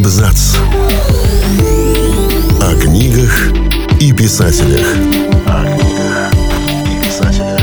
[0.00, 0.56] Абзац.
[2.58, 3.52] О книгах
[4.00, 4.86] и писателях.
[5.46, 6.32] О книгах
[6.86, 7.60] и писателях.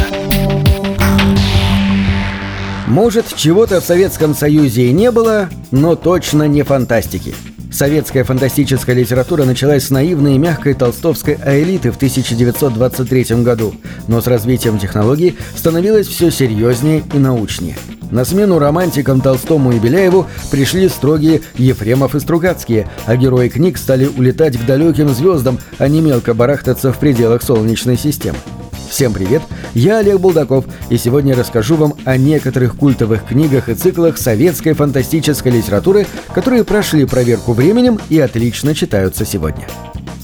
[2.86, 7.34] Может, чего-то в Советском Союзе и не было, но точно не фантастики.
[7.72, 13.74] Советская фантастическая литература началась с наивной и мягкой толстовской аэлиты в 1923 году,
[14.08, 17.78] но с развитием технологий становилась все серьезнее и научнее.
[18.12, 24.06] На смену романтикам Толстому и Беляеву пришли строгие Ефремов и Стругацкие, а герои книг стали
[24.06, 28.38] улетать к далеким звездам, а не мелко барахтаться в пределах Солнечной системы.
[28.90, 29.42] Всем привет,
[29.74, 35.52] я Олег Булдаков, и сегодня расскажу вам о некоторых культовых книгах и циклах советской фантастической
[35.52, 39.68] литературы, которые прошли проверку временем и отлично читаются сегодня.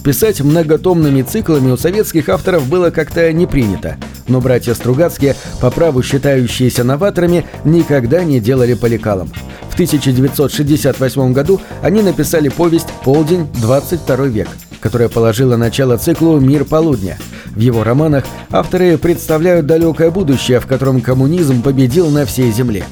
[0.03, 3.95] Писать многотомными циклами у советских авторов было как-то не принято,
[4.27, 9.31] но братья Стругацкие, по праву считающиеся новаторами, никогда не делали поликалом.
[9.69, 14.49] В 1968 году они написали повесть «Полдень, 22 век»,
[14.81, 17.17] которая положила начало циклу «Мир полудня»,
[17.55, 22.83] в его романах авторы представляют далекое будущее, в котором коммунизм победил на всей Земле.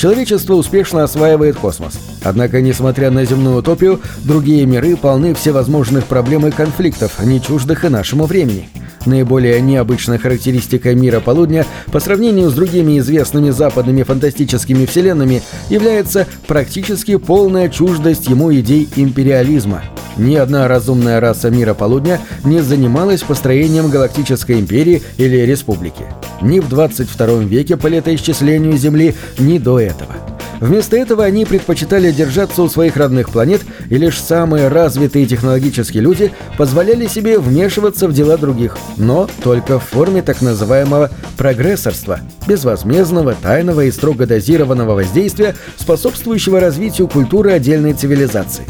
[0.00, 2.00] Человечество успешно осваивает космос.
[2.24, 7.90] Однако, несмотря на земную утопию, другие миры полны всевозможных проблем и конфликтов, не чуждых и
[7.90, 8.70] нашему времени.
[9.04, 17.16] Наиболее необычной характеристикой мира полудня по сравнению с другими известными западными фантастическими вселенными является практически
[17.16, 19.82] полная чуждость ему идей империализма–
[20.16, 26.04] ни одна разумная раса мира полудня не занималась построением галактической империи или республики.
[26.42, 30.16] Ни в 22 веке по летоисчислению Земли, ни до этого.
[30.60, 36.32] Вместо этого они предпочитали держаться у своих родных планет, и лишь самые развитые технологические люди
[36.58, 43.86] позволяли себе вмешиваться в дела других, но только в форме так называемого прогрессорства, безвозмездного, тайного
[43.86, 48.66] и строго дозированного воздействия, способствующего развитию культуры отдельной цивилизации.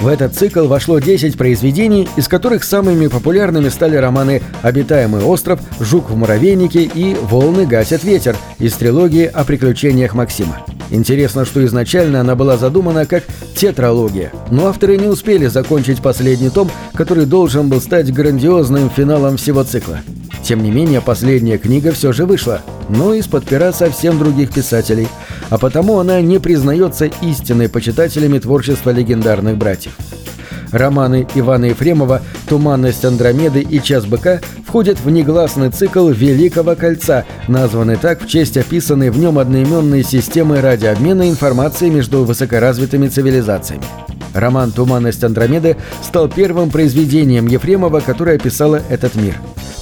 [0.00, 6.10] В этот цикл вошло 10 произведений, из которых самыми популярными стали романы «Обитаемый остров», «Жук
[6.10, 10.64] в муравейнике» и «Волны гасят ветер» из трилогии о приключениях Максима.
[10.90, 13.24] Интересно, что изначально она была задумана как
[13.56, 19.64] тетралогия, но авторы не успели закончить последний том, который должен был стать грандиозным финалом всего
[19.64, 20.00] цикла.
[20.48, 25.06] Тем не менее, последняя книга все же вышла, но из-под пера совсем других писателей,
[25.50, 29.92] а потому она не признается истинной почитателями творчества легендарных братьев.
[30.72, 37.96] Романы Ивана Ефремова «Туманность Андромеды» и «Час быка» входят в негласный цикл «Великого кольца», названный
[37.96, 43.84] так в честь описанной в нем одноименной системы радиообмена информацией между высокоразвитыми цивилизациями.
[44.32, 49.34] Роман «Туманность Андромеды» стал первым произведением Ефремова, которое описало этот мир.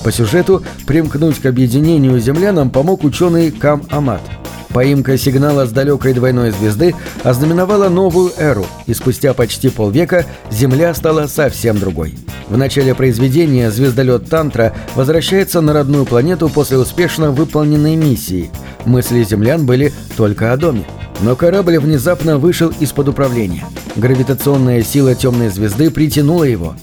[0.07, 4.21] По сюжету примкнуть к объединению землянам помог ученый Кам Амат–
[4.77, 6.95] Поимка сигнала с далекой двойной звезды
[7.25, 12.15] ознаменовала новую эру, и спустя почти полвека Земля стала совсем другой.
[12.49, 18.51] В начале произведения звездолет Тантра возвращается на родную планету после успешно выполненной миссии.
[18.85, 20.85] Мысли землян были только о доме.
[21.23, 23.65] Но корабль внезапно вышел из-под управления.
[23.97, 26.75] Гравитационная сила темной звезды притянула его.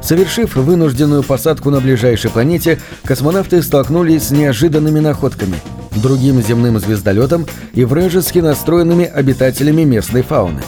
[0.00, 5.56] Совершив вынужденную посадку на ближайшей планете, космонавты столкнулись с неожиданными находками–
[5.96, 10.62] другим земным звездолетом и вражески настроенными обитателями местной фауны.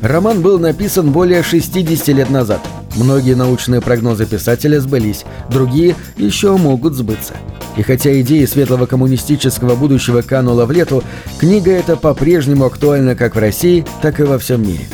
[0.00, 2.60] Роман был написан более 60 лет назад.
[2.96, 7.34] Многие научные прогнозы писателя сбылись, другие еще могут сбыться.
[7.76, 11.02] И хотя идеи светлого коммунистического будущего канула в лету,
[11.38, 14.86] книга эта по-прежнему актуальна как в России, так и во всем мире.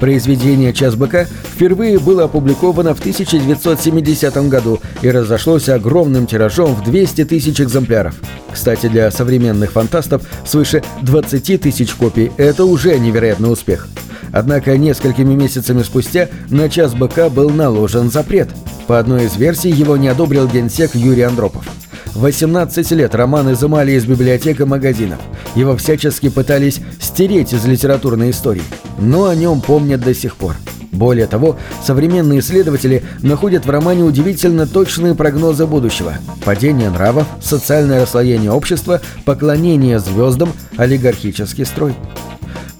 [0.00, 7.26] Произведение «Час быка» впервые было опубликовано в 1970 году и разошлось огромным тиражом в 200
[7.26, 8.14] тысяч экземпляров.
[8.50, 13.88] Кстати, для современных фантастов свыше 20 тысяч копий– это уже невероятный успех.
[14.32, 18.48] Однако несколькими месяцами спустя на «Час быка» был наложен запрет.
[18.86, 21.66] По одной из версий его не одобрил генсек Юрий Андропов.
[22.14, 25.18] 18 лет роман изымали из библиотек и магазинов.
[25.54, 28.62] Его всячески пытались стереть из литературной истории
[29.00, 30.56] но о нем помнят до сих пор.
[30.92, 36.14] Более того, современные исследователи находят в романе удивительно точные прогнозы будущего.
[36.44, 41.94] Падение нравов, социальное расслоение общества, поклонение звездам, олигархический строй.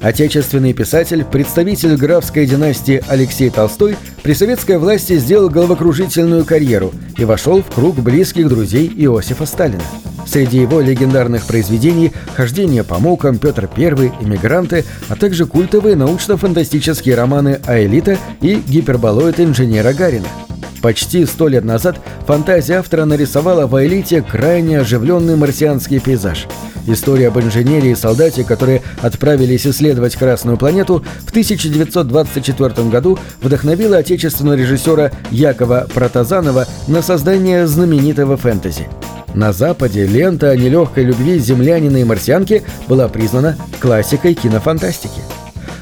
[0.01, 7.63] Отечественный писатель, представитель графской династии Алексей Толстой при советской власти сделал головокружительную карьеру и вошел
[7.63, 9.83] в круг близких друзей Иосифа Сталина.
[10.27, 17.61] Среди его легендарных произведений «Хождение по мукам», «Петр I», «Эмигранты», а также культовые научно-фантастические романы
[17.67, 20.29] «Аэлита» и «Гиперболоид инженера Гарина».
[20.83, 26.47] Почти сто лет назад фантазия автора нарисовала в Аэлите крайне оживленный марсианский пейзаж.
[26.87, 34.55] История об инженере и солдате, которые отправились исследовать Красную планету, в 1924 году вдохновила отечественного
[34.55, 38.89] режиссера Якова Протазанова на создание знаменитого фэнтези.
[39.35, 45.21] На Западе лента о нелегкой любви землянина и марсианки была признана классикой кинофантастики.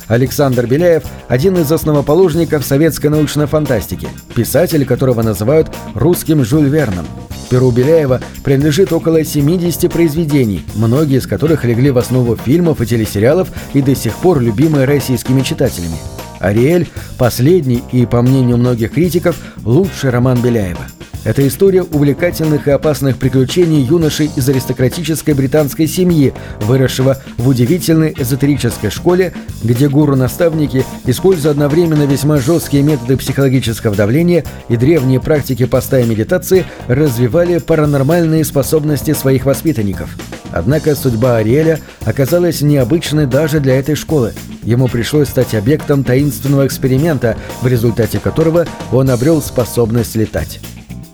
[0.09, 7.07] Александр Беляев– один из основоположников советской научной фантастики, писатель, которого называют русским Жюль Верном.
[7.51, 13.49] Перу Беляева принадлежит около 70 произведений, многие из которых легли в основу фильмов и телесериалов
[13.75, 15.97] и до сих пор любимые российскими читателями.
[16.41, 16.89] «Ариэль»–
[17.19, 20.87] последний и, по мнению многих критиков, лучший роман Беляева–
[21.29, 26.33] это история увлекательных и опасных приключений юноши из аристократической британской семьи,
[26.63, 34.79] выросшего в удивительной эзотерической школе, где гуру-наставники, используя одновременно весьма жесткие методы психологического давления и
[34.79, 40.17] древние практики поста и медитации, развивали паранормальные способности своих воспитанников.
[40.51, 44.33] Однако судьба Ариэля оказалась необычной даже для этой школы.
[44.63, 50.59] Ему пришлось стать объектом таинственного эксперимента, в результате которого он обрел способность летать.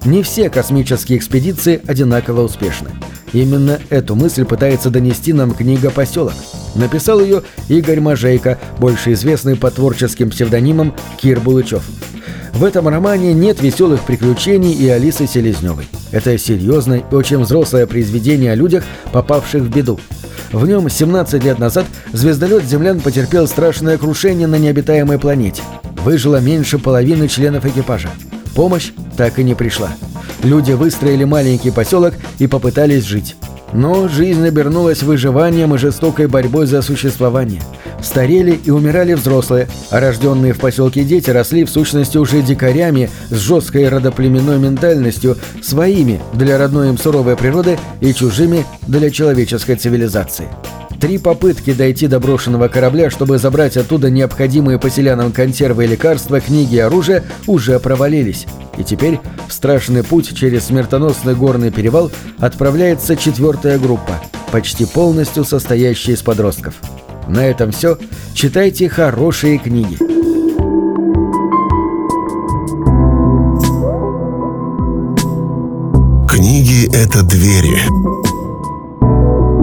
[0.05, 2.91] Не все космические экспедиции одинаково успешны.
[3.33, 6.35] Именно эту мысль пытается донести нам книга «Поселок».
[6.75, 11.83] Написал ее Игорь Мажейко, больше известный по творческим псевдонимам Кир Булычев.
[12.53, 15.89] В этом романе нет веселых приключений и Алисы Селезневой.
[16.13, 19.99] Это серьезное и очень взрослое произведение о людях, попавших в беду.
[20.53, 25.63] В нем 17 лет назад звездолет «Землян» потерпел страшное крушение на необитаемой планете.
[26.05, 28.11] Выжило меньше половины членов экипажа.
[28.55, 29.91] Помощь так и не пришла.
[30.43, 33.37] Люди выстроили маленький поселок и попытались жить.
[33.73, 37.61] Но жизнь обернулась выживанием и жестокой борьбой за существование.
[38.01, 43.37] Старели и умирали взрослые, а рожденные в поселке дети росли в сущности уже дикарями с
[43.37, 50.49] жесткой родоплеменной ментальностью, своими для родной им суровой природы и чужими для человеческой цивилизации.
[51.05, 56.77] Три попытки дойти до брошенного корабля, чтобы забрать оттуда необходимые поселянам консервы и лекарства, книги
[56.77, 58.47] и оружие, уже провалились.
[58.79, 64.19] И теперь в страшный путь через смертоносный горный перевал отправляется четвертая группа,
[64.51, 66.73] почти полностью состоящая из подростков.
[67.29, 67.99] На этом все.
[68.33, 69.99] Читайте хорошие книги.
[76.31, 77.79] Книги— это двери,